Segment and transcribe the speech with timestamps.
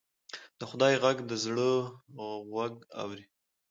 [0.59, 1.71] د خدای غږ د زړه
[2.51, 3.25] غوږ اوري